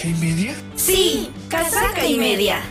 [0.00, 0.54] ¿Casaca y media?
[0.76, 2.62] Sí, casaca y media.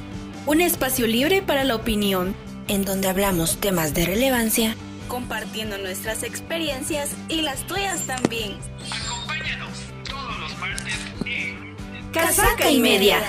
[0.48, 2.36] Un espacio libre para la opinión,
[2.68, 4.76] en donde hablamos temas de relevancia,
[5.08, 8.58] compartiendo nuestras experiencias y las tuyas también.
[9.06, 9.70] Acompáñanos
[10.10, 10.96] todos los martes
[11.28, 13.22] en Casaca y media.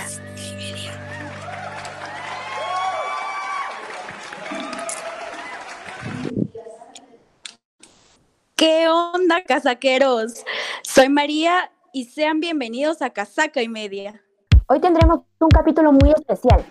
[8.56, 10.42] ¿Qué onda, casaqueros?
[10.84, 14.22] Soy María y sean bienvenidos a Casaca y Media.
[14.66, 16.64] Hoy tendremos un capítulo muy especial.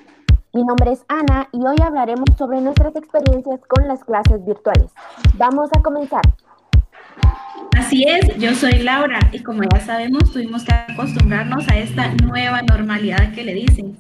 [0.54, 4.92] Mi nombre es Ana y hoy hablaremos sobre nuestras experiencias con las clases virtuales.
[5.36, 6.22] Vamos a comenzar.
[7.78, 12.62] Así es, yo soy Laura y como ya sabemos tuvimos que acostumbrarnos a esta nueva
[12.62, 13.98] normalidad que le dicen.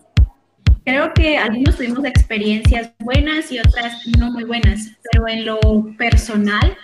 [0.86, 5.60] Creo que algunos tuvimos experiencias buenas y otras no muy buenas, pero en lo
[5.98, 6.78] personal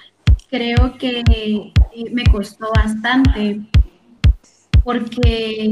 [0.49, 1.71] creo que
[2.11, 3.61] me costó bastante
[4.85, 5.71] porque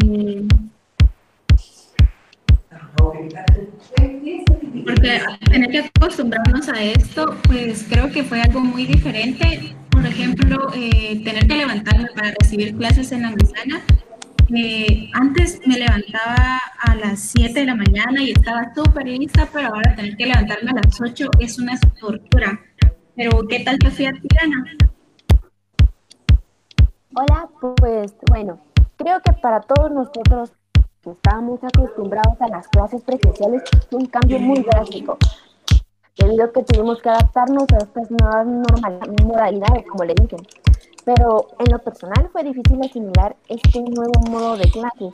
[4.84, 9.76] porque tener que acostumbrarnos a esto, pues creo que fue algo muy diferente.
[9.92, 13.82] Por ejemplo, eh, tener que levantarme para recibir clases en la mañana.
[14.54, 19.70] Eh, antes me levantaba a las 7 de la mañana y estaba súper lista, pero
[19.70, 22.60] ahora tener que levantarme a las 8 es una tortura.
[23.16, 24.66] Pero, ¿qué tal te fui a ti, Ana?
[27.16, 28.60] Hola, pues bueno,
[29.04, 30.54] creo que para todos nosotros
[31.02, 35.18] que estábamos acostumbrados a las clases presenciales fue un cambio muy drástico,
[36.18, 38.48] debido a que tuvimos que adaptarnos a estas nuevas
[39.26, 40.40] modalidades, como le dicen.
[41.04, 45.10] Pero en lo personal fue difícil asimilar este nuevo modo de clase,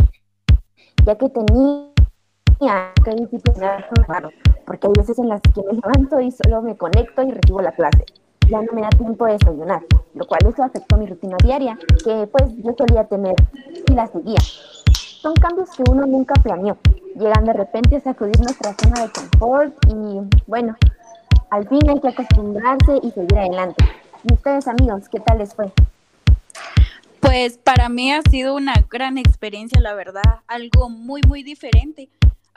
[1.03, 4.29] ya que tenía que disciplinarme raro,
[4.67, 7.71] porque hay veces en las que me levanto y solo me conecto y recibo la
[7.71, 8.05] clase
[8.49, 9.83] ya no me da tiempo de desayunar,
[10.15, 13.35] lo cual eso afectó mi rutina diaria, que pues yo solía tener
[13.87, 14.39] y la seguía.
[15.21, 16.77] Son cambios que uno nunca planeó,
[17.15, 20.75] llegan de repente a sacudir nuestra zona de confort y bueno,
[21.51, 23.83] al fin hay que acostumbrarse y seguir adelante.
[24.23, 25.71] ¿Y ustedes amigos, qué tal les fue?
[27.19, 32.09] Pues para mí ha sido una gran experiencia, la verdad, algo muy, muy diferente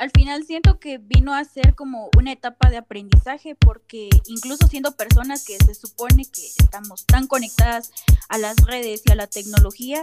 [0.02, 4.96] al final siento que vino a ser como una etapa de aprendizaje porque incluso siendo
[4.96, 7.92] personas que se supone que estamos tan conectadas
[8.28, 10.02] a las redes y a la tecnología,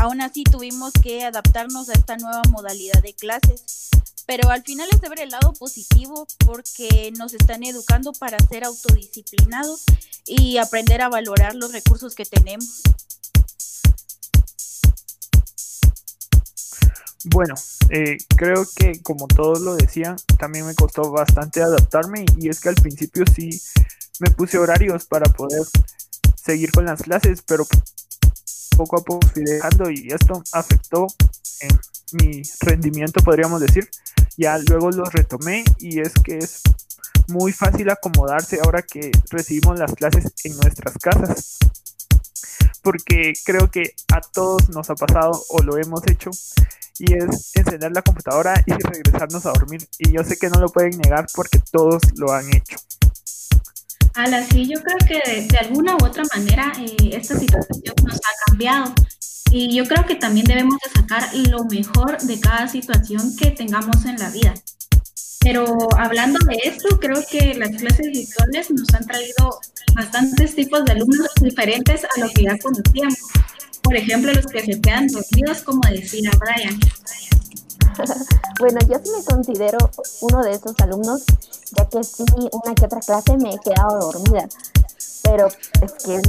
[0.00, 3.90] aún así tuvimos que adaptarnos a esta nueva modalidad de clases.
[4.28, 8.62] Pero al final es de ver el lado positivo porque nos están educando para ser
[8.62, 9.82] autodisciplinados
[10.24, 12.82] y aprender a valorar los recursos que tenemos.
[17.24, 17.54] Bueno,
[17.90, 22.68] eh, creo que como todos lo decían, también me costó bastante adaptarme y es que
[22.68, 23.60] al principio sí
[24.18, 25.62] me puse horarios para poder
[26.34, 27.64] seguir con las clases, pero
[28.76, 31.06] poco a poco fui dejando y esto afectó
[32.12, 33.88] mi rendimiento, podríamos decir.
[34.36, 36.62] Ya luego lo retomé y es que es
[37.28, 41.58] muy fácil acomodarse ahora que recibimos las clases en nuestras casas.
[42.82, 46.30] Porque creo que a todos nos ha pasado o lo hemos hecho
[47.02, 49.84] y es encender la computadora y regresarnos a dormir.
[49.98, 52.76] Y yo sé que no lo pueden negar porque todos lo han hecho.
[54.14, 58.46] Ala, sí, yo creo que de, alguna u otra manera eh, esta situación nos ha
[58.46, 58.94] cambiado.
[59.50, 64.04] Y yo creo que también debemos de sacar lo mejor de cada situación que tengamos
[64.04, 64.54] en la vida.
[65.40, 69.58] Pero hablando de esto, creo que las clases virtuales nos han traído
[69.94, 73.18] bastantes tipos de alumnos diferentes a lo que ya conocíamos
[73.82, 76.78] por ejemplo, los que se quedan dormidos, como decía Brian.
[78.60, 79.78] bueno, yo sí me considero
[80.20, 81.24] uno de esos alumnos,
[81.76, 84.48] ya que sí, una que otra clase me he quedado dormida.
[85.24, 86.20] Pero es que,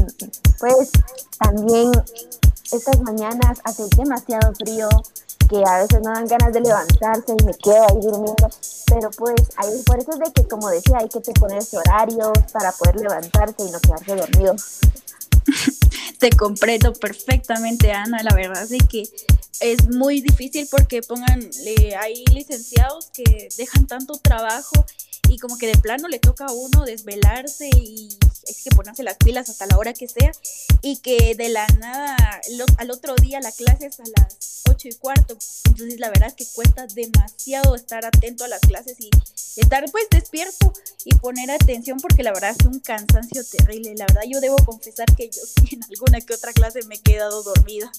[0.59, 0.91] pues,
[1.39, 1.91] también
[2.71, 4.89] estas mañanas hace demasiado frío,
[5.49, 8.49] que a veces no dan ganas de levantarse y me quedo ahí durmiendo.
[8.87, 12.71] Pero pues, ahí, por eso es de que, como decía, hay que ponerse horarios para
[12.71, 14.55] poder levantarse y no quedarse dormido.
[16.23, 19.03] Te comprendo perfectamente, Ana, la verdad es que
[19.59, 21.49] es muy difícil porque pongan,
[21.99, 24.85] hay licenciados que dejan tanto trabajo
[25.33, 28.09] y como que de plano le toca a uno desvelarse y
[28.45, 30.31] es que ponerse las pilas hasta la hora que sea
[30.83, 32.15] y que de la nada
[32.77, 35.35] al otro día la clase es a las ocho y cuarto.
[35.65, 39.09] Entonces la verdad que cuesta demasiado estar atento a las clases y
[39.59, 40.71] estar pues despierto
[41.03, 43.95] y poner atención porque la verdad es un cansancio terrible.
[43.95, 47.01] La verdad yo debo confesar que yo sí en alguna que otra clase me he
[47.01, 47.91] quedado dormida.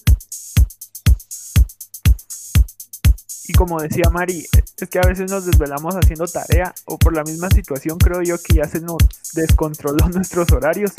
[3.47, 7.23] Y como decía Mari, es que a veces nos desvelamos haciendo tarea o por la
[7.23, 8.97] misma situación creo yo que ya se nos
[9.33, 10.91] descontroló nuestros horarios.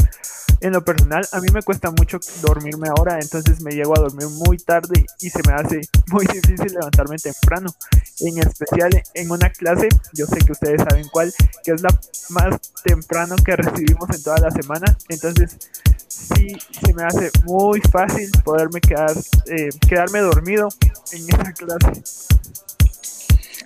[0.60, 4.28] en lo personal, a mí me cuesta mucho dormirme ahora, entonces me llego a dormir
[4.46, 5.80] muy tarde y se me hace
[6.10, 7.74] muy difícil levantarme temprano.
[8.20, 11.32] En especial en una clase, yo sé que ustedes saben cuál,
[11.62, 11.90] que es la
[12.30, 14.96] más temprano que recibimos en toda la semana.
[15.10, 15.58] Entonces,
[16.08, 19.12] sí, se me hace muy fácil poderme quedar,
[19.46, 20.68] eh, quedarme dormido
[21.12, 22.02] en esa clase.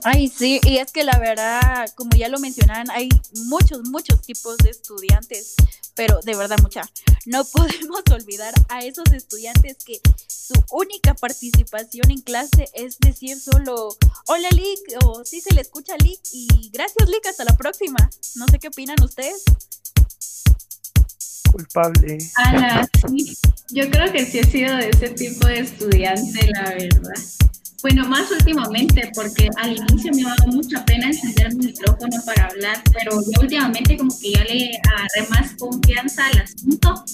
[0.02, 3.08] Ay, sí, y es que la verdad, como ya lo mencionaban, hay
[3.46, 5.54] muchos, muchos tipos de estudiantes,
[5.94, 6.82] pero de verdad, mucha,
[7.26, 13.96] no podemos olvidar a esos estudiantes que su única participación en clase es decir solo,
[14.26, 18.10] hola Lick, o sí se le escucha Lick, y gracias Lick, hasta la próxima.
[18.36, 19.44] No sé qué opinan ustedes.
[21.52, 22.18] Culpable.
[22.36, 23.36] Ana, sí,
[23.70, 27.14] yo creo que sí he sido de ese tipo de estudiante, la verdad.
[27.82, 32.82] Bueno, más últimamente, porque al inicio me daba mucha pena encender mi micrófono para hablar,
[32.92, 37.04] pero yo últimamente como que ya le agarré más confianza al asunto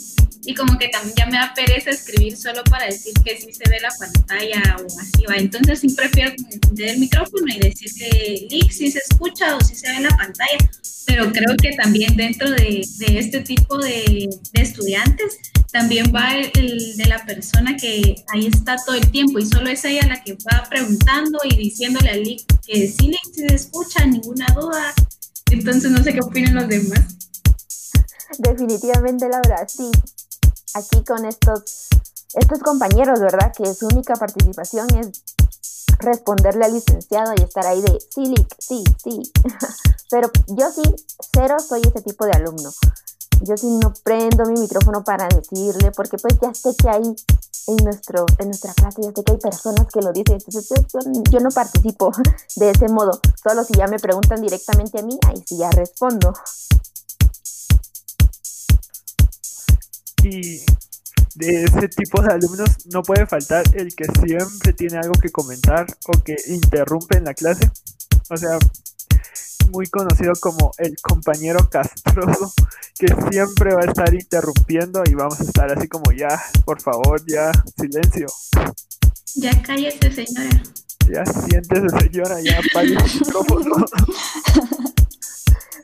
[0.47, 3.69] y como que también ya me da pereza escribir solo para decir que sí se
[3.69, 5.35] ve la pantalla o así va.
[5.35, 9.91] Entonces sí prefiero encender el micrófono y decirle, Lick, si se escucha o si se
[9.91, 10.59] ve la pantalla.
[11.05, 15.39] Pero creo que también dentro de, de este tipo de, estudiantes
[15.73, 19.85] también va el, de la persona que ahí está todo el tiempo y solo es
[19.85, 24.47] ella la que va preguntando y diciéndole a Lick que sí, Lick, se escucha, ninguna
[24.55, 24.95] duda.
[25.51, 27.17] Entonces no sé qué opinan los demás.
[28.39, 29.91] Definitivamente, Laura, sí.
[30.77, 31.89] Aquí con estos,
[32.35, 33.53] estos compañeros, ¿verdad?
[33.57, 35.23] Que su única participación es
[35.99, 39.33] responderle al licenciado y estar ahí de sí, sí, sí.
[40.11, 40.83] Pero yo sí,
[41.33, 42.71] cero soy ese tipo de alumno
[43.43, 47.77] yo sí no prendo mi micrófono para decirle, porque pues ya sé que hay en,
[47.85, 51.01] nuestro, en nuestra clase, ya sé que hay personas que lo dicen, entonces yo,
[51.31, 52.13] yo, no participo
[52.57, 56.33] de ese modo, solo si ya me preguntan directamente a mí, ahí sí ya respondo.
[60.29, 60.61] Y
[61.37, 65.87] de ese tipo de alumnos no puede faltar el que siempre tiene algo que comentar
[66.09, 67.71] o que interrumpe en la clase.
[68.29, 68.59] O sea,
[69.71, 72.53] muy conocido como el compañero castroso
[72.99, 76.29] que siempre va a estar interrumpiendo y vamos a estar así como ya,
[76.65, 78.27] por favor, ya, silencio.
[79.37, 80.63] Ya cállese, señora.
[81.09, 83.87] Ya siéntese, señora, ya apague el micrófono.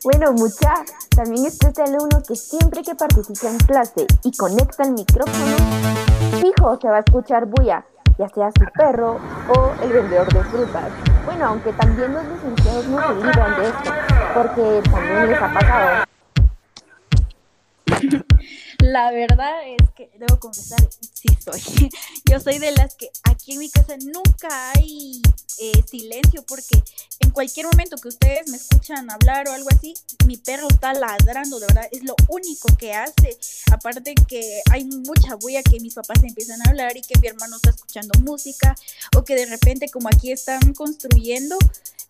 [0.04, 0.74] Bueno, mucha,
[1.14, 5.56] también está este alumno que siempre que participa en clase y conecta el micrófono,
[6.40, 7.84] fijo se va a escuchar bulla
[8.18, 9.18] ya sea su perro
[9.48, 10.90] o el vendedor de frutas.
[11.24, 13.90] Bueno, aunque también los licenciados no se libran de esto,
[14.34, 16.11] porque también les ha pasado.
[18.92, 21.88] La verdad es que debo confesar, sí soy.
[22.30, 25.22] Yo soy de las que aquí en mi casa nunca hay
[25.60, 26.82] eh, silencio porque
[27.20, 29.94] en cualquier momento que ustedes me escuchan hablar o algo así,
[30.26, 33.38] mi perro está ladrando, de verdad, es lo único que hace.
[33.72, 37.56] Aparte que hay mucha bulla que mis papás empiezan a hablar y que mi hermano
[37.56, 38.74] está escuchando música
[39.16, 41.56] o que de repente como aquí están construyendo,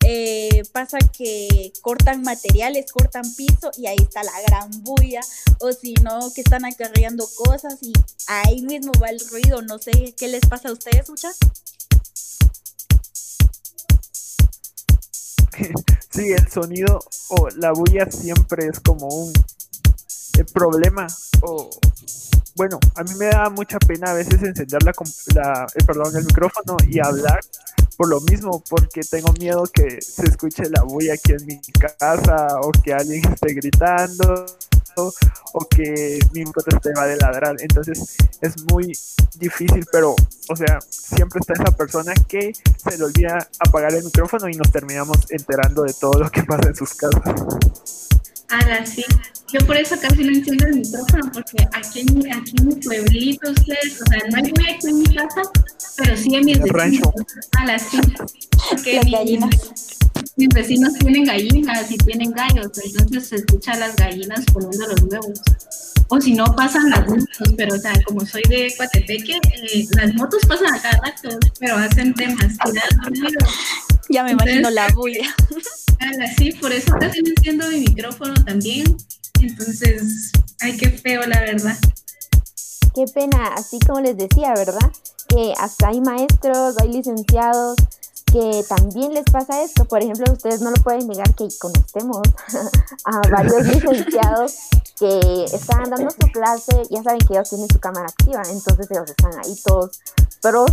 [0.05, 5.21] eh, pasa que cortan materiales, cortan piso y ahí está la gran bulla,
[5.59, 7.93] o si no, que están acarreando cosas y
[8.27, 9.61] ahí mismo va el ruido.
[9.61, 11.37] No sé qué les pasa a ustedes, muchas.
[16.13, 16.99] Sí, el sonido
[17.29, 19.33] o la bulla siempre es como un
[20.53, 21.07] problema
[21.41, 21.71] o
[22.55, 24.93] bueno, a mí me da mucha pena a veces encender la,
[25.35, 27.39] la eh, perdón, el micrófono y hablar
[27.97, 31.59] por lo mismo, porque tengo miedo que se escuche la bulla aquí en mi
[31.99, 34.45] casa o que alguien esté gritando
[35.53, 37.55] o que mi mascota te va a ladrar.
[37.59, 38.91] Entonces es muy
[39.35, 40.15] difícil, pero,
[40.49, 44.71] o sea, siempre está esa persona que se le olvida apagar el micrófono y nos
[44.71, 48.12] terminamos enterando de todo lo que pasa en sus casas.
[48.53, 49.03] Ah, sí.
[49.51, 53.51] Yo por eso casi no enciendo el micrófono, porque aquí en, aquí en mi pueblito,
[53.51, 55.41] ustedes, o sea, no hay muy aquí en mi casa,
[55.97, 57.13] pero sí en mis vecinos.
[57.89, 57.97] Sí.
[58.69, 59.55] Porque Las gallinas.
[60.37, 65.01] Mis vecinos tienen gallinas y tienen gallos, entonces se escucha a las gallinas poniendo los
[65.01, 65.41] huevos.
[66.09, 70.13] O si no, pasan las motos, pero o sea, como soy de Coatepeque, eh, las
[70.13, 72.73] motos pasan a cada rato, pero hacen demasiado
[73.07, 73.47] ruido.
[74.09, 75.35] Ya me imagino la bulla.
[76.37, 78.97] Sí, por eso casi no enciendo mi micrófono también.
[79.39, 81.77] Entonces, ay, qué feo, la verdad.
[82.93, 84.91] Qué pena, así como les decía, ¿verdad?
[85.27, 87.75] Que hasta hay maestros, hay licenciados
[88.31, 89.85] que también les pasa esto.
[89.85, 92.21] Por ejemplo, ustedes no lo pueden negar que conocemos
[93.05, 94.55] a varios licenciados
[94.99, 99.09] que están dando su clase, ya saben que ellos tienen su cámara activa, entonces ellos
[99.09, 99.99] están ahí todos
[100.41, 100.71] pros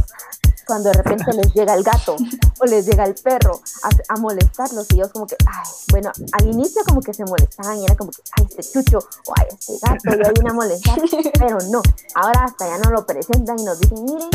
[0.66, 2.16] cuando de repente les llega el gato
[2.60, 6.46] o les llega el perro a, a molestarlos y ellos como que, ay, bueno, al
[6.46, 9.74] inicio como que se molestaban y era como que, ay, este chucho o ay, este
[9.82, 11.00] gato, y ahí viene a molestar,
[11.38, 11.82] pero no,
[12.14, 14.30] ahora hasta ya no lo presentan y nos dicen, miren,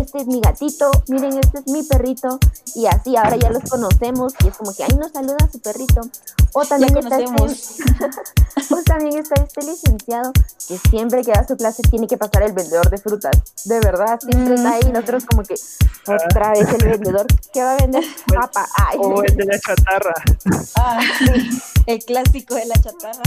[0.00, 2.38] este es mi gatito, miren, este es mi perrito,
[2.74, 6.00] y así ahora ya los conocemos y es como que ahí nos saluda su perrito.
[6.54, 7.34] O también, está este,
[8.74, 10.32] o también está este licenciado
[10.68, 13.32] que siempre que da su clase tiene que pasar el vendedor de frutas.
[13.64, 14.92] De verdad, siempre está ahí.
[14.92, 15.54] Nosotros como que
[16.06, 18.68] otra vez el vendedor que va a vender papa.
[18.76, 18.98] Ay.
[19.00, 20.14] O el de la chatarra.
[20.76, 23.22] Ah, sí, el clásico de la chatarra.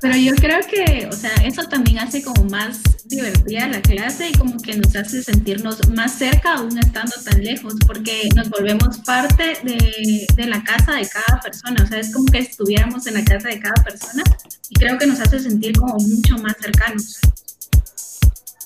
[0.00, 4.32] Pero yo creo que, o sea, eso también hace como más divertida la clase y
[4.32, 9.58] como que nos hace sentirnos más cerca aún estando tan lejos, porque nos volvemos parte
[9.62, 13.24] de, de la casa de cada persona, o sea, es como que estuviéramos en la
[13.24, 14.22] casa de cada persona
[14.68, 17.18] y creo que nos hace sentir como mucho más cercanos.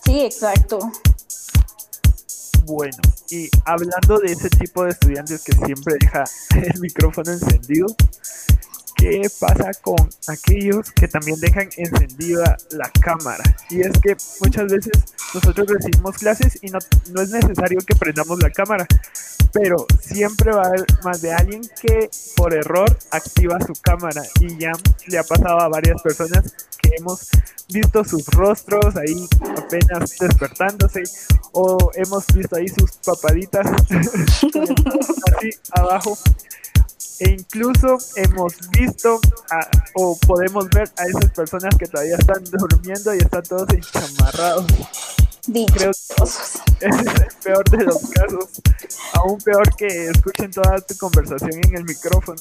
[0.05, 0.90] Sí, exacto.
[2.64, 2.99] Bueno,
[3.31, 6.25] y hablando de ese tipo de estudiantes que siempre deja
[6.57, 7.87] el micrófono encendido,
[8.97, 9.97] ¿qué pasa con
[10.29, 13.43] aquellos que también dejan encendida la cámara?
[13.71, 14.93] Y es que muchas veces
[15.35, 16.79] nosotros recibimos clases y no,
[17.12, 18.87] no es necesario que prendamos la cámara,
[19.52, 24.59] pero siempre va a haber más de alguien que por error activa su cámara y
[24.59, 24.73] ya
[25.07, 27.28] le ha pasado a varias personas que hemos
[27.69, 31.02] visto sus rostros ahí apenas despertándose
[31.52, 33.66] o hemos visto ahí sus papaditas
[35.37, 36.16] así abajo
[37.21, 39.61] e incluso hemos visto a,
[39.95, 44.64] o podemos ver a esas personas que todavía están durmiendo y están todos enchamarrados.
[45.52, 45.90] Creo
[46.78, 48.62] que es peor de los casos.
[49.14, 52.40] Aún peor que escuchen toda tu conversación en el micrófono.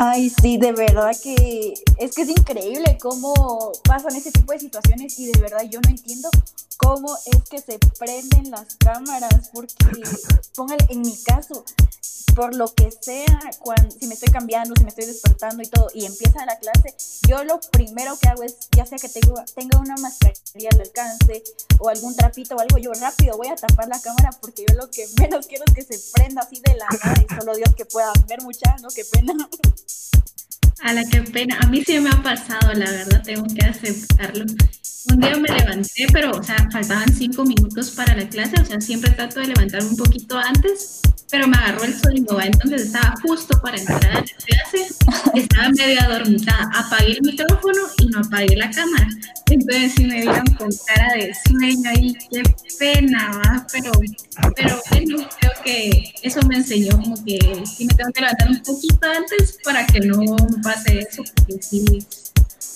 [0.00, 5.18] Ay, sí, de verdad que es que es increíble cómo pasan ese tipo de situaciones
[5.18, 6.30] y de verdad yo no entiendo
[6.76, 9.74] cómo es que se prenden las cámaras porque
[10.54, 11.64] póngale en mi caso
[12.38, 15.88] por lo que sea, cuando, si me estoy cambiando, si me estoy despertando y todo,
[15.92, 16.94] y empieza la clase,
[17.26, 21.42] yo lo primero que hago es, ya sea que tengo, tenga una mascarilla al alcance
[21.80, 24.88] o algún trapito o algo, yo rápido voy a tapar la cámara porque yo lo
[24.88, 27.84] que menos quiero es que se prenda así de la nada y solo Dios que
[27.86, 28.88] pueda ver mucha, ¿no?
[28.90, 29.34] Qué pena.
[30.82, 31.58] A la que pena.
[31.60, 34.44] A mí sí me ha pasado, la verdad, tengo que aceptarlo.
[35.10, 38.80] Un día me levanté, pero, o sea, faltaban cinco minutos para la clase, o sea,
[38.80, 41.00] siempre trato de levantarme un poquito antes
[41.30, 44.94] pero me agarró el sueño, entonces estaba justo para entrar a la clase,
[45.34, 49.08] estaba medio adormitada, apagué el micrófono y no apagué la cámara,
[49.50, 52.42] entonces sí me vieron con cara de sueño y qué
[52.78, 53.66] pena, ¿va?
[53.70, 53.92] pero
[54.56, 58.62] pero bueno, creo que eso me enseñó como que sí me tengo que levantar un
[58.62, 60.24] poquito antes para que no
[60.62, 61.84] pase eso, porque sí,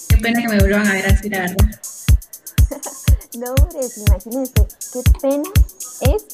[0.08, 1.54] qué pena que me vuelvan a ver así, la.
[3.38, 4.52] No, imagínense,
[4.92, 5.50] qué pena
[6.00, 6.26] es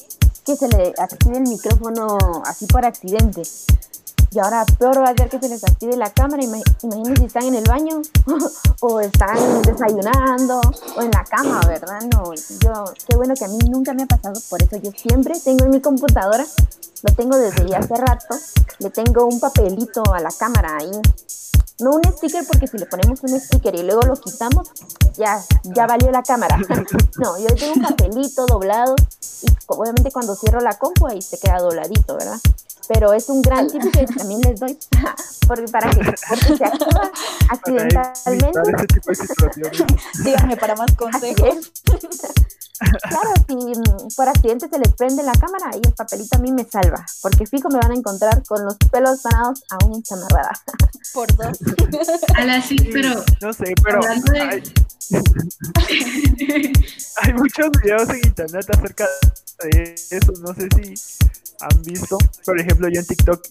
[0.43, 3.43] que se le active el micrófono así por accidente.
[4.31, 6.43] Y ahora peor va a ser que se les active la cámara.
[6.43, 8.01] Imagínense si están en el baño
[8.81, 10.61] o están desayunando
[10.95, 12.01] o en la cama, ¿verdad?
[12.13, 14.39] No, yo, qué bueno que a mí nunca me ha pasado.
[14.49, 16.45] Por eso yo siempre tengo en mi computadora,
[17.03, 18.35] lo tengo desde hace rato,
[18.79, 20.91] le tengo un papelito a la cámara ahí.
[21.79, 24.69] No un sticker porque si le ponemos un sticker y luego lo quitamos,
[25.17, 26.57] ya, ya valió la cámara.
[27.17, 28.95] no, yo tengo un papelito doblado
[29.41, 32.39] y obviamente cuando cierro la compu ahí se queda dobladito, ¿verdad?
[32.87, 34.77] Pero es un gran tip que también les doy
[35.47, 37.11] porque para que porque se activa
[37.49, 38.59] accidentalmente.
[40.23, 41.71] Díganme para más consejos.
[42.79, 46.51] Claro, si mm, por accidente se les prende la cámara, y el papelito a mí
[46.51, 50.51] me salva, porque fijo me van a encontrar con los pelos parados aún enchamarrada.
[51.13, 51.57] Por dos.
[52.45, 53.23] la sí, pero...
[53.41, 54.21] No sé, pero hay,
[57.21, 59.07] hay muchos videos en internet acerca
[59.63, 60.93] de eso, no sé si
[61.61, 62.17] han visto.
[62.45, 63.45] Por ejemplo, yo en TikTok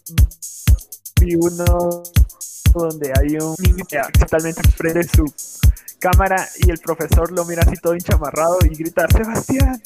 [1.21, 2.03] vi uno
[2.73, 5.25] donde hay un niño que accidentalmente prende su
[5.99, 9.81] cámara y el profesor lo mira así todo enchamarrado y grita, Sebastián.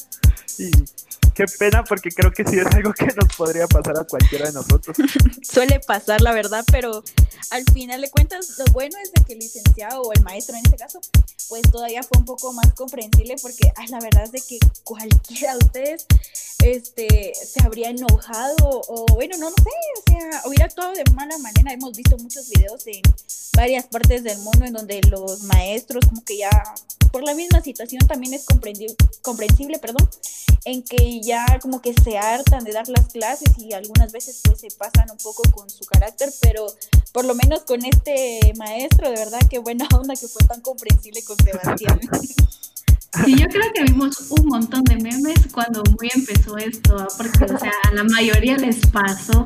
[0.58, 0.70] Y
[1.34, 4.52] qué pena porque creo que sí es algo que nos podría pasar a cualquiera de
[4.52, 4.96] nosotros.
[5.42, 7.02] Suele pasar, la verdad, pero
[7.50, 10.64] al final de cuentas lo bueno es de que el licenciado o el maestro en
[10.64, 11.00] este caso,
[11.48, 15.52] pues todavía fue un poco más comprensible porque ay, la verdad es de que cualquiera
[15.56, 16.06] de ustedes
[16.64, 18.56] este, se habría enojado
[18.88, 21.72] o bueno, no, no sé, o sea, hubiera actuado de mala manera.
[21.72, 23.02] Hemos visto muchos videos en
[23.54, 26.50] varias partes del mundo en donde los maestros como que ya
[27.10, 30.08] por la misma situación también es comprensible, perdón,
[30.64, 34.60] en que ya como que se hartan de dar las clases y algunas veces pues
[34.60, 36.66] se pasan un poco con su carácter, pero
[37.12, 41.22] por lo menos con este maestro, de verdad, qué buena onda que fue tan comprensible
[41.24, 42.00] con Sebastián.
[43.24, 47.58] Sí, yo creo que vimos un montón de memes cuando muy empezó esto, porque o
[47.58, 49.44] sea, a la mayoría les pasó.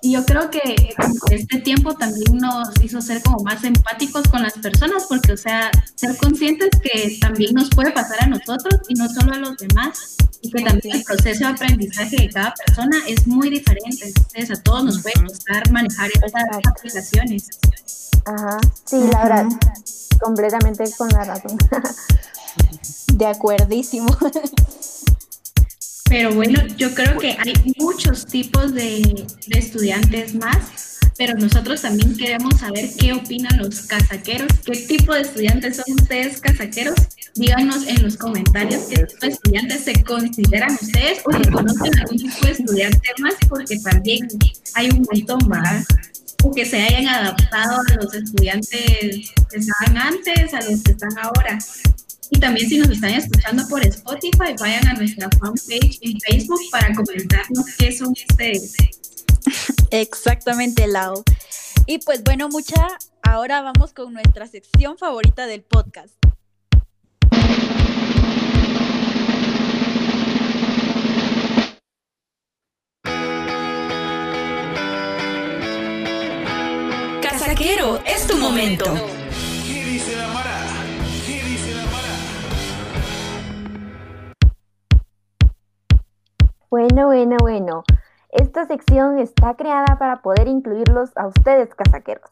[0.00, 0.94] Y yo creo que
[1.30, 5.70] este tiempo también nos hizo ser como más empáticos con las personas, porque, o sea,
[5.96, 10.16] ser conscientes que también nos puede pasar a nosotros y no solo a los demás,
[10.42, 14.06] y que también el proceso de aprendizaje de cada persona es muy diferente.
[14.06, 16.32] Entonces, a todos nos puede costar manejar estas
[16.64, 17.48] aplicaciones.
[18.24, 19.46] Ajá, sí, la verdad,
[20.20, 21.58] completamente con la razón.
[23.14, 24.06] De acuerdísimo.
[26.08, 32.60] Pero bueno, yo creo que hay muchos tipos de, estudiantes más, pero nosotros también queremos
[32.60, 36.94] saber qué opinan los casaqueros, qué tipo de estudiantes son ustedes casaqueros.
[37.34, 42.18] Díganos en los comentarios qué tipo de estudiantes se consideran ustedes o si conocen algún
[42.18, 44.28] tipo de estudiante más, porque también
[44.74, 45.84] hay un montón más
[46.44, 51.18] o que se hayan adaptado a los estudiantes que estaban antes, a los que están
[51.20, 51.58] ahora.
[52.30, 56.94] Y también si nos están escuchando por Spotify, vayan a nuestra fanpage en Facebook para
[56.94, 58.76] comentarnos qué son ustedes.
[59.90, 61.22] Exactamente, Lau.
[61.86, 62.86] Y pues bueno, mucha,
[63.22, 66.14] ahora vamos con nuestra sección favorita del podcast.
[77.22, 78.84] Casaquero, es tu momento.
[86.70, 87.84] Bueno, bueno, bueno.
[88.30, 92.30] Esta sección está creada para poder incluirlos a ustedes, casaqueros.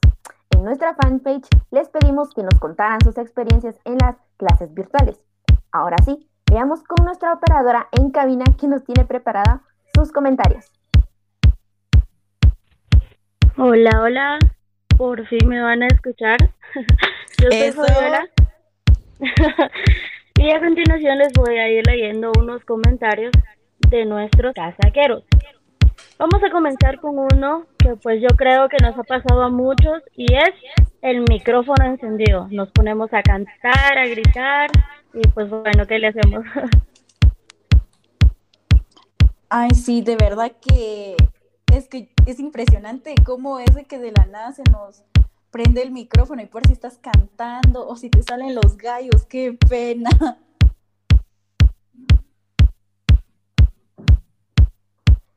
[0.50, 5.18] En nuestra fanpage les pedimos que nos contaran sus experiencias en las clases virtuales.
[5.72, 9.62] Ahora sí, veamos con nuestra operadora en cabina que nos tiene preparada
[9.94, 10.70] sus comentarios.
[13.56, 14.38] Hola, hola.
[14.98, 16.36] Por fin me van a escuchar.
[17.38, 18.28] Yo soy Fabiola.
[20.34, 23.32] y a continuación les voy a ir leyendo unos comentarios
[23.88, 25.24] de nuestros casaqueros.
[26.18, 30.02] Vamos a comenzar con uno que pues yo creo que nos ha pasado a muchos
[30.14, 30.50] y es
[31.02, 32.48] el micrófono encendido.
[32.50, 34.70] Nos ponemos a cantar, a gritar
[35.12, 36.42] y pues bueno, ¿qué le hacemos?
[39.50, 41.16] Ay, sí, de verdad que
[41.72, 45.04] es que es impresionante cómo es de que de la nada se nos
[45.50, 49.56] prende el micrófono y por si estás cantando o si te salen los gallos, qué
[49.68, 50.08] pena.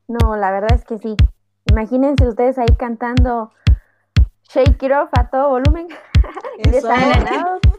[0.10, 1.16] No, la verdad es que sí.
[1.70, 3.54] Imagínense ustedes ahí cantando
[4.50, 5.88] Shake It Off a todo volumen.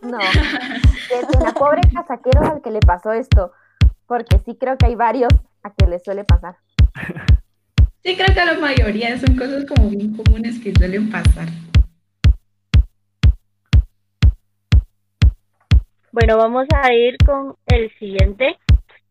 [0.03, 3.53] No, es una pobre casaquero al que le pasó esto,
[4.07, 6.57] porque sí creo que hay varios a que les suele pasar.
[8.03, 11.49] Sí, creo que a la mayoría son cosas como bien comunes que suelen pasar.
[16.13, 18.59] Bueno, vamos a ir con el siguiente.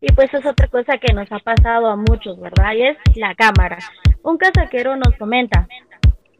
[0.00, 2.72] Y pues es otra cosa que nos ha pasado a muchos, ¿verdad?
[2.72, 3.78] Y es la cámara.
[4.22, 5.68] Un casaquero nos comenta,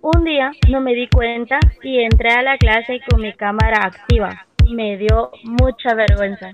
[0.01, 4.47] un día no me di cuenta y entré a la clase con mi cámara activa.
[4.71, 6.53] Me dio mucha vergüenza.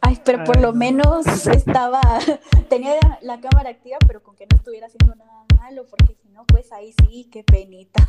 [0.00, 2.00] Ay, pero por lo menos estaba,
[2.70, 6.44] tenía la cámara activa, pero con que no estuviera haciendo nada malo, porque si no,
[6.46, 8.00] pues ahí sí, qué penita.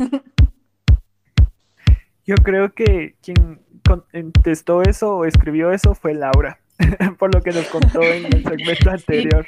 [2.25, 6.59] Yo creo que quien contestó eso o escribió eso fue Laura.
[7.19, 9.47] por lo que nos contó en el segmento anterior.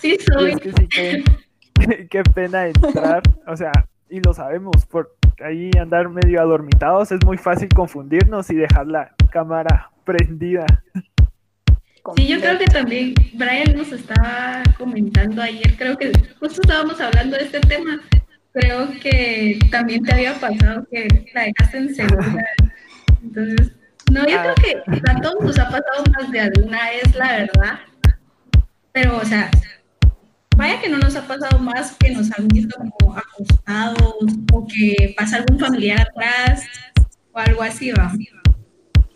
[0.00, 0.52] Sí, soy.
[0.52, 0.88] es que sí,
[2.10, 3.72] qué, pena entrar, o sea,
[4.08, 9.14] y lo sabemos, por ahí andar medio adormitados es muy fácil confundirnos y dejar la
[9.30, 10.64] cámara prendida.
[12.16, 17.36] Sí, yo creo que también Brian nos estaba comentando ayer, creo que justo estábamos hablando
[17.36, 18.00] de este tema,
[18.52, 22.44] creo que también te había pasado que la dejaste en segunda,
[23.22, 23.72] entonces
[24.12, 27.78] no, yo creo que a todos nos ha pasado más de alguna, es la verdad.
[28.92, 29.50] Pero, o sea,
[30.56, 35.14] vaya que no nos ha pasado más que nos han visto como acostados o que
[35.16, 36.64] pasa algún familiar atrás
[37.32, 38.12] o algo así, va.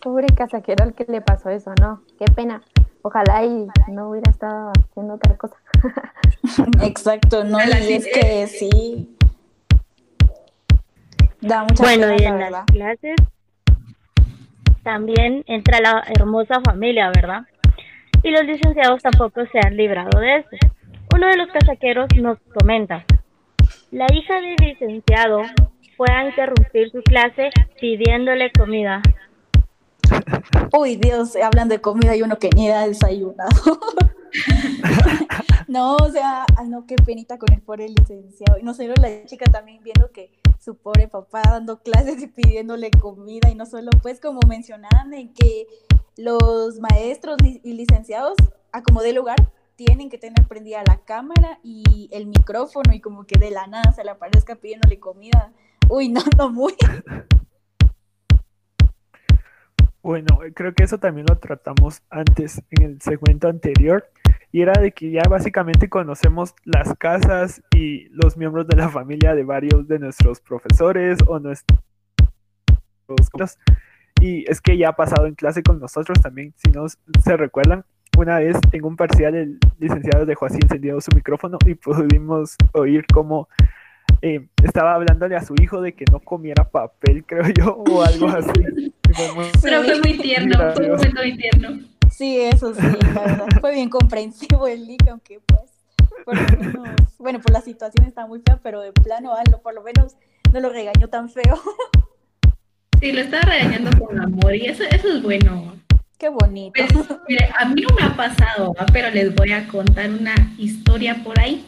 [0.03, 2.03] Pobre casaquero al que le pasó eso, ¿no?
[2.19, 2.63] Qué pena.
[3.03, 5.57] Ojalá y no hubiera estado haciendo otra cosa.
[6.83, 9.17] Exacto, no, y es que sí.
[11.41, 13.17] Da mucha bueno, y en las clases
[14.83, 17.43] también entra la hermosa familia, ¿verdad?
[18.23, 20.57] Y los licenciados tampoco se han librado de esto.
[21.15, 23.05] Uno de los casaqueros nos comenta,
[23.91, 25.43] la hija del licenciado
[25.97, 29.03] fue a interrumpir su clase pidiéndole comida.
[30.79, 33.51] Uy, Dios, hablan de comida y uno que ni ha desayunado.
[35.69, 38.59] no, o sea, ay no, qué penita con el pobre licenciado.
[38.59, 42.91] Y no sé, la chica también viendo que su pobre papá dando clases y pidiéndole
[42.91, 45.67] comida y no solo pues como mencionaban en que
[46.17, 48.37] los maestros y licenciados
[48.71, 53.25] a como de lugar tienen que tener prendida la cámara y el micrófono y como
[53.25, 55.55] que de la nada se le aparezca pidiéndole comida.
[55.89, 56.75] Uy, no, no muy.
[60.03, 64.11] Bueno, creo que eso también lo tratamos antes en el segmento anterior
[64.53, 69.35] y era de que ya básicamente conocemos las casas y los miembros de la familia
[69.35, 71.79] de varios de nuestros profesores o nuestros
[74.21, 77.85] y es que ya ha pasado en clase con nosotros también, si no se recuerdan,
[78.19, 83.07] una vez en un parcial el licenciado dejó así encendido su micrófono y pudimos oír
[83.13, 83.49] cómo
[84.23, 88.29] eh, estaba hablándole a su hijo de que no comiera papel, creo yo, o algo
[88.29, 88.93] así.
[89.63, 91.81] Pero fue muy tierno, fue muy tierno.
[92.11, 93.47] Sí, eso sí, la verdad.
[93.61, 95.71] Fue bien comprensivo el Lick, aunque pues,
[96.25, 99.75] por lo menos, bueno, por la situación está muy fea, pero de plano, algo, por
[99.75, 100.17] lo menos
[100.53, 101.61] no lo regañó tan feo.
[103.01, 105.75] Sí, lo estaba regañando con amor y eso, eso es bueno.
[106.19, 106.75] Qué bonito.
[106.77, 111.19] Pues, mire, a mí no me ha pasado, pero les voy a contar una historia
[111.25, 111.65] por ahí,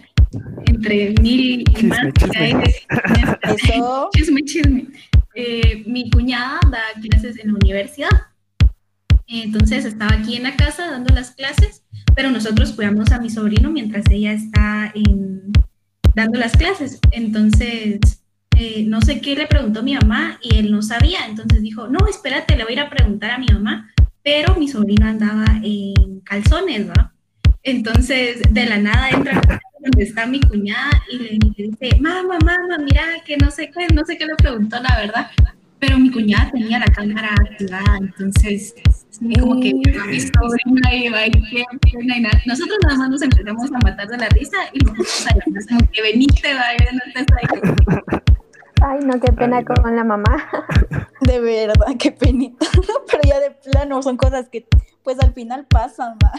[0.66, 2.00] entre mil y más.
[3.64, 4.10] Eso.
[4.14, 4.88] Chisme, chisme.
[5.34, 8.10] Eh, mi cuñada da clases en la universidad
[9.26, 13.70] entonces estaba aquí en la casa dando las clases, pero nosotros cuidamos a mi sobrino
[13.70, 14.92] mientras ella está
[16.14, 16.98] dando las clases.
[17.10, 18.00] Entonces,
[18.56, 21.26] eh, no sé qué le preguntó mi mamá y él no sabía.
[21.26, 23.90] Entonces dijo, no, espérate, le voy a ir a preguntar a mi mamá.
[24.22, 27.12] Pero mi sobrino andaba en calzones, ¿no?
[27.64, 29.40] Entonces, de la nada entra
[29.80, 34.04] donde está mi cuñada y le, dice, mamá, mamá, mira, que no sé qué, no
[34.04, 35.30] sé qué le preguntó, la verdad
[35.82, 38.72] pero mi cuñada tenía la cámara activada, entonces
[39.18, 41.32] como que mi sobrina iba y
[41.92, 42.40] y nada.
[42.46, 46.54] Nosotros nada más nos empezamos a matar de la risa y nosotros como que veniste,
[46.54, 48.02] vaya, no estés ahí.
[48.84, 50.36] Ay, no, qué pena con la mamá.
[51.20, 52.66] De verdad, qué penita.
[53.10, 54.66] Pero ya de plano son cosas que
[55.04, 56.32] pues al final pasan, va.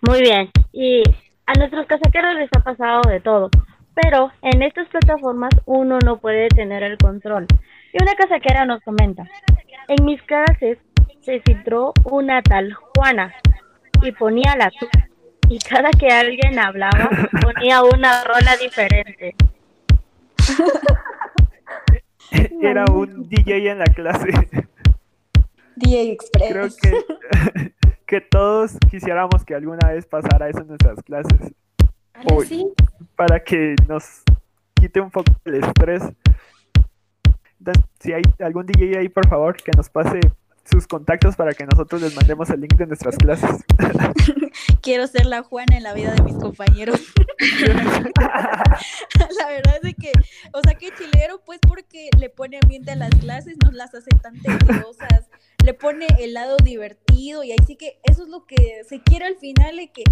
[0.00, 0.50] Muy bien.
[0.72, 1.02] Y
[1.46, 3.50] a nuestros casaqueros les ha pasado de todo.
[3.94, 7.46] Pero en estas plataformas uno no puede tener el control.
[7.92, 9.24] Y una casaquera nos comenta,
[9.88, 10.78] en mis clases
[11.22, 13.34] se filtró una tal Juana
[14.02, 14.86] y ponía la tu
[15.48, 17.10] y cada que alguien hablaba
[17.42, 19.34] ponía una rola diferente.
[22.62, 24.28] Era un DJ en la clase.
[25.74, 26.50] DJ Express.
[26.50, 26.92] Creo que,
[28.06, 31.52] que todos quisiéramos que alguna vez pasara eso en nuestras clases
[33.16, 34.22] para que nos
[34.74, 36.04] quite un poco el estrés.
[38.00, 40.20] Si hay algún DJ ahí, por favor, que nos pase
[40.70, 43.64] sus contactos para que nosotros les mandemos el link de nuestras clases.
[44.82, 47.00] Quiero ser la Juana en la vida de mis compañeros.
[49.38, 50.12] la verdad es que,
[50.52, 54.10] o sea, que chilero, pues porque le pone ambiente a las clases, nos las hace
[54.22, 55.28] tan tediosas,
[55.64, 59.26] le pone el lado divertido y ahí sí que eso es lo que se quiere
[59.26, 60.04] al final, y que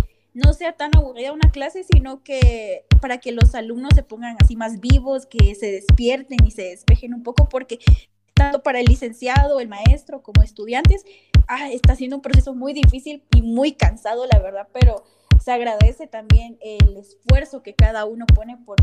[0.45, 4.57] no sea tan aburrida una clase, sino que para que los alumnos se pongan así
[4.57, 7.79] más vivos, que se despierten y se despejen un poco, porque
[8.35, 11.05] tanto para el licenciado, el maestro como estudiantes,
[11.49, 15.05] ah, está siendo un proceso muy difícil y muy cansado, la verdad, pero
[15.43, 18.77] se agradece también el esfuerzo que cada uno pone por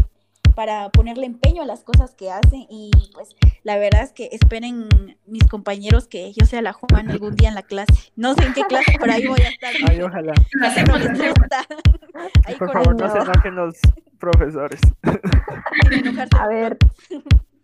[0.55, 4.87] para ponerle empeño a las cosas que hacen y pues la verdad es que esperen
[5.25, 8.11] mis compañeros que yo sea la Juan algún día en la clase.
[8.15, 9.73] No sé en qué clase, pero ahí voy a estar.
[9.89, 10.33] Ay, ojalá.
[12.59, 13.77] Por favor, no se enojen los
[14.17, 14.79] profesores.
[16.39, 16.77] A ver,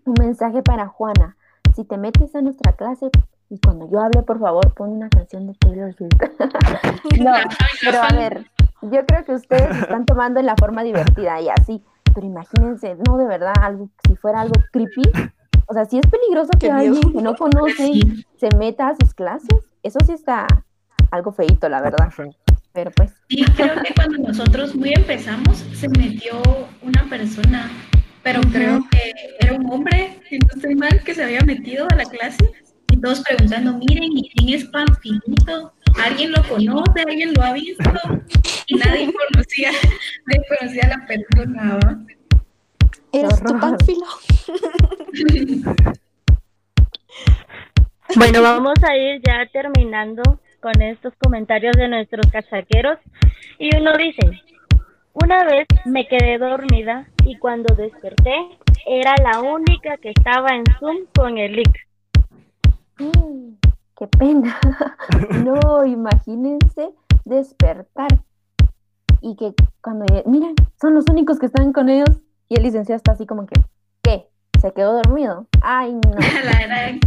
[0.05, 1.37] un mensaje para Juana.
[1.75, 3.09] Si te metes a nuestra clase
[3.49, 6.11] y cuando yo hable, por favor, pon una canción de Taylor Swift.
[7.21, 7.33] no,
[7.81, 8.45] pero a ver,
[8.81, 13.17] yo creo que ustedes están tomando en la forma divertida y así pero imagínense, no,
[13.17, 15.03] de verdad, algo, si fuera algo creepy,
[15.67, 17.93] o sea, si es peligroso que alguien que no conoce
[18.37, 20.45] se meta a sus clases, eso sí está
[21.11, 22.09] algo feito, la verdad.
[22.73, 23.13] Pero pues.
[23.29, 26.41] Sí, creo que cuando nosotros muy empezamos, se metió
[26.81, 27.69] una persona,
[28.23, 31.95] pero creo que era un hombre, si no estoy mal, que se había metido a
[31.95, 32.51] la clase
[32.91, 35.73] y todos preguntando, miren, ¿y quién es Panfilito?
[35.99, 37.01] ¿Alguien lo conoce?
[37.07, 37.89] ¿Alguien lo ha visto?
[38.67, 39.71] Y nadie conocía,
[40.25, 42.05] nadie conocía a la persona, ¿no?
[43.11, 44.05] Eres tu Panfilo.
[48.15, 50.23] bueno, vamos a ir ya terminando
[50.61, 52.99] con estos comentarios de nuestros casaqueros.
[53.59, 54.41] Y uno dice,
[55.13, 58.35] una vez me quedé dormida y cuando desperté
[58.87, 61.75] era la única que estaba en Zoom con el link.
[62.97, 63.55] Mm,
[64.01, 64.57] qué pena.
[65.45, 66.89] no, imagínense
[67.23, 68.09] despertar
[69.21, 72.09] y que cuando, miren, son los únicos que están con ellos
[72.49, 73.61] Y el licenciado está así como que,
[74.01, 74.27] ¿qué?
[74.59, 75.47] ¿Se quedó dormido?
[75.61, 76.01] Ay, no.
[76.43, 76.99] La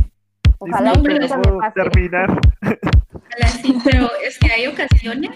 [0.61, 1.80] Ojalá "No nunca me puedo pase.
[1.83, 2.40] terminar.
[2.62, 5.33] ojalá sí, pero es que hay ocasiones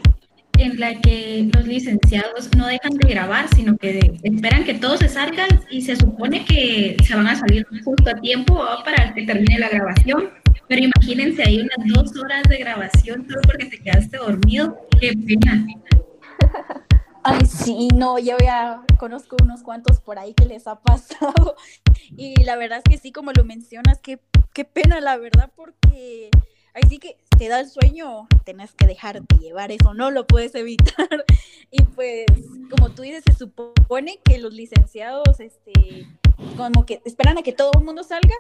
[0.59, 5.09] en las que los licenciados no dejan de grabar, sino que esperan que todos se
[5.09, 9.59] salgan y se supone que se van a salir justo a tiempo para que termine
[9.59, 10.31] la grabación.
[10.69, 14.79] Pero imagínense ahí unas dos horas de grabación solo porque te quedaste dormido.
[15.01, 15.67] Qué pena.
[17.25, 21.57] Ay, sí, no, yo ya conozco unos cuantos por ahí que les ha pasado.
[22.17, 24.21] Y la verdad es que sí, como lo mencionas, qué,
[24.55, 26.31] qué pena, la verdad, porque
[26.75, 30.55] ahí sí que te da el sueño, tenés que dejarte llevar, eso no lo puedes
[30.55, 31.09] evitar.
[31.71, 32.25] Y pues,
[32.71, 36.07] como tú dices, se supone que los licenciados, este,
[36.57, 38.35] como que esperan a que todo el mundo salga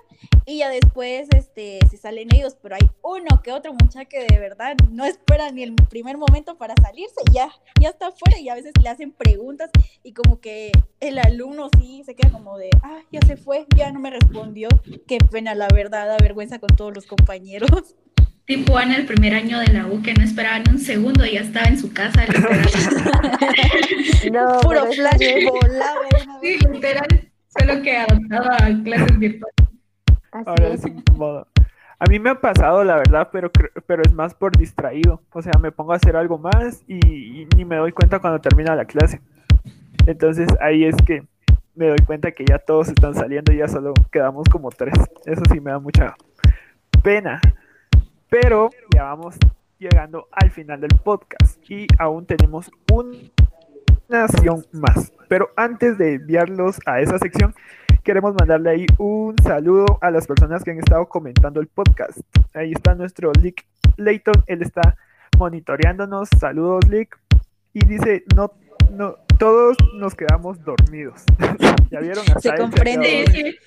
[0.47, 4.39] y ya después, este, se salen ellos, pero hay uno que otro muchacho que de
[4.39, 8.49] verdad no espera ni el primer momento para salirse, y ya, ya está afuera y
[8.49, 9.71] a veces le hacen preguntas
[10.03, 13.93] y como que el alumno sí se queda como de, ah, ya se fue, ya
[13.93, 14.69] no me respondió,
[15.07, 17.71] qué pena, la verdad, da vergüenza con todos los compañeros.
[18.49, 21.33] Tipo Ana el primer año de la U que no esperaba ni un segundo y
[21.35, 22.25] ya estaba en su casa.
[22.25, 22.67] literal.
[24.33, 26.01] No, Puro flash volaba
[26.41, 27.28] Sí, literal,
[27.59, 29.55] solo que adoptaba clases virtuales.
[30.33, 30.87] así Ahora es.
[30.87, 31.47] incómodo.
[32.01, 33.51] A mí me ha pasado, la verdad, pero,
[33.87, 35.21] pero es más por distraído.
[35.33, 36.97] O sea, me pongo a hacer algo más y,
[37.43, 39.21] y ni me doy cuenta cuando termina la clase.
[40.07, 41.25] Entonces ahí es que
[41.75, 44.95] me doy cuenta que ya todos están saliendo y ya solo quedamos como tres.
[45.27, 46.15] Eso sí me da mucha
[47.03, 47.41] pena.
[48.29, 49.37] Pero ya vamos
[49.79, 53.31] llegando al final del podcast y aún tenemos un-
[54.09, 55.13] una sección más.
[55.29, 57.55] Pero antes de enviarlos a esa sección,
[58.03, 62.19] queremos mandarle ahí un saludo a las personas que han estado comentando el podcast.
[62.55, 63.67] Ahí está nuestro Lick
[63.97, 64.97] Layton, él está
[65.39, 66.29] monitoreándonos.
[66.39, 67.19] Saludos, Lick.
[67.75, 68.53] Y dice, no,
[68.91, 71.23] no, todos nos quedamos dormidos.
[71.91, 72.25] ¿Ya vieron?
[72.35, 73.59] Hasta Se comprende.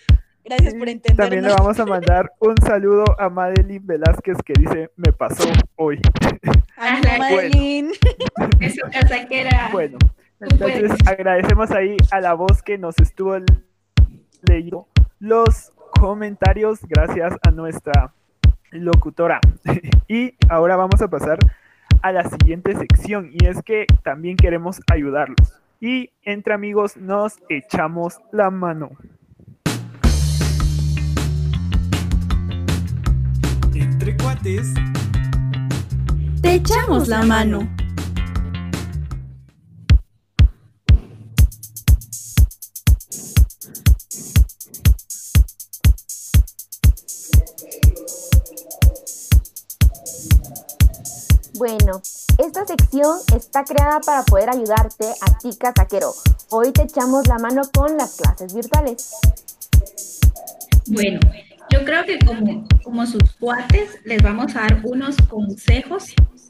[0.43, 1.17] Gracias por entendernos.
[1.17, 6.01] También le vamos a mandar un saludo a Madeline Velázquez que dice, me pasó hoy.
[6.77, 7.19] Ánimo, Bueno.
[7.19, 7.91] Madeline.
[8.59, 9.69] Eso casa que era.
[9.71, 9.99] Bueno,
[10.41, 10.75] Puedes.
[10.75, 13.37] entonces agradecemos ahí a la voz que nos estuvo
[14.41, 14.87] leyendo
[15.19, 18.13] los comentarios gracias a nuestra
[18.71, 19.39] locutora.
[20.07, 21.39] Y ahora vamos a pasar
[22.01, 25.61] a la siguiente sección y es que también queremos ayudarlos.
[25.79, 28.89] Y entre amigos nos echamos la mano.
[33.73, 34.73] Entre cuates,
[36.41, 37.80] Te echamos la mano.
[51.61, 52.01] Bueno,
[52.39, 56.11] esta sección está creada para poder ayudarte a ti, casaquero.
[56.49, 59.11] Hoy te echamos la mano con las clases virtuales.
[60.87, 61.19] Bueno,
[61.69, 66.05] yo creo que como, como sus cuates les vamos a dar unos consejos.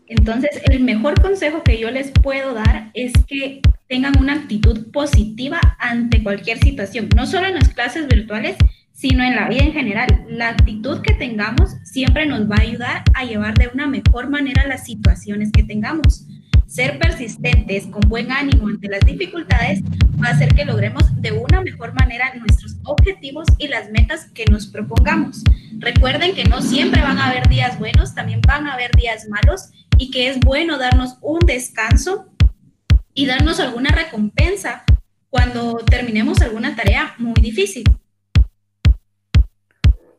[0.08, 5.60] Entonces, el mejor consejo que yo les puedo dar es que tengan una actitud positiva
[5.78, 8.56] ante cualquier situación, no solo en las clases virtuales,
[9.02, 10.26] sino en la vida en general.
[10.30, 14.68] La actitud que tengamos siempre nos va a ayudar a llevar de una mejor manera
[14.68, 16.28] las situaciones que tengamos.
[16.68, 19.82] Ser persistentes, con buen ánimo ante las dificultades,
[20.24, 24.46] va a hacer que logremos de una mejor manera nuestros objetivos y las metas que
[24.46, 25.44] nos propongamos.
[25.80, 29.72] Recuerden que no siempre van a haber días buenos, también van a haber días malos
[29.98, 32.28] y que es bueno darnos un descanso
[33.16, 34.84] y darnos alguna recompensa
[35.32, 37.84] cuando terminemos alguna tarea muy difícil.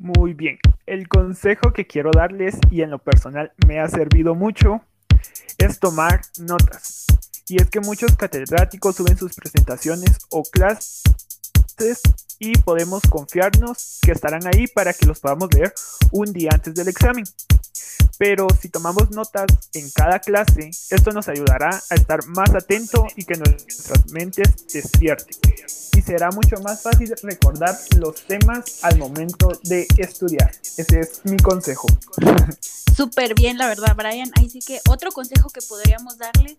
[0.02, 4.80] Muy bien, el consejo que quiero darles y en lo personal me ha servido mucho
[5.58, 7.06] es tomar notas.
[7.46, 11.04] Y es que muchos catedráticos suben sus presentaciones o clases
[12.40, 15.72] y podemos confiarnos que estarán ahí para que los podamos leer
[16.10, 17.22] un día antes del examen.
[18.22, 23.24] Pero si tomamos notas en cada clase, esto nos ayudará a estar más atento y
[23.24, 25.36] que nuestras mentes despierten.
[25.96, 30.52] Y será mucho más fácil recordar los temas al momento de estudiar.
[30.76, 31.88] Ese es mi consejo.
[32.96, 34.30] Súper bien, la verdad, Brian.
[34.36, 36.56] Ahí sí que otro consejo que podríamos darle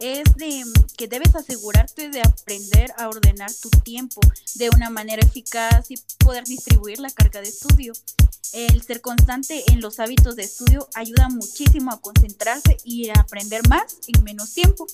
[0.00, 0.64] es de
[0.96, 4.20] que debes asegurarte de aprender a ordenar tu tiempo
[4.56, 7.92] de una manera eficaz y poder distribuir la carga de estudio.
[8.52, 13.66] El ser constante en los hábitos de estudio ayuda muchísimo a concentrarse y a aprender
[13.68, 14.86] más en menos tiempo.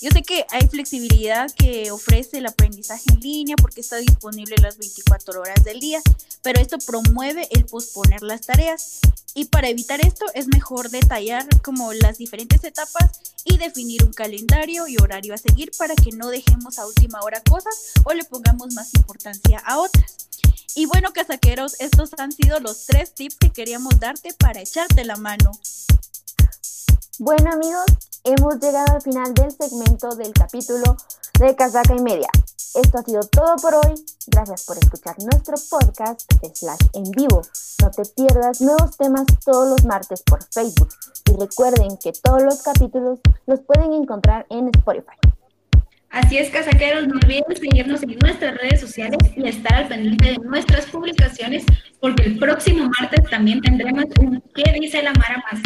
[0.00, 4.76] Yo sé que hay flexibilidad que ofrece el aprendizaje en línea porque está disponible las
[4.76, 6.00] 24 horas del día,
[6.42, 8.98] pero esto promueve el posponer las tareas.
[9.34, 14.88] Y para evitar esto es mejor detallar como las diferentes etapas y definir un calendario
[14.88, 18.74] y horario a seguir para que no dejemos a última hora cosas o le pongamos
[18.74, 20.31] más importancia a otras.
[20.74, 25.16] Y bueno, casaqueros, estos han sido los tres tips que queríamos darte para echarte la
[25.16, 25.50] mano.
[27.18, 27.84] Bueno amigos,
[28.24, 30.96] hemos llegado al final del segmento del capítulo
[31.38, 32.30] de Casaca y Media.
[32.74, 34.02] Esto ha sido todo por hoy.
[34.28, 36.22] Gracias por escuchar nuestro podcast
[36.54, 37.42] slash en vivo.
[37.82, 40.88] No te pierdas nuevos temas todos los martes por Facebook.
[41.30, 45.18] Y recuerden que todos los capítulos los pueden encontrar en Spotify.
[46.12, 50.38] Así es, casaqueros, no olviden seguirnos en nuestras redes sociales y estar al pendiente de
[50.44, 51.64] nuestras publicaciones,
[52.00, 55.62] porque el próximo martes también tendremos un ¿Qué dice la Mara Más?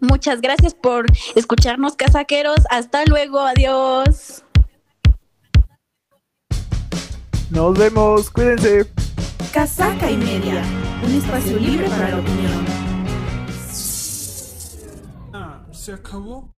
[0.00, 2.58] Muchas gracias por escucharnos, casaqueros.
[2.68, 4.44] Hasta luego, adiós.
[7.50, 8.90] Nos vemos, cuídense.
[9.52, 10.64] Casaca y media,
[11.04, 12.66] un espacio libre para la opinión.
[15.32, 16.57] Ah, ¿se acabó?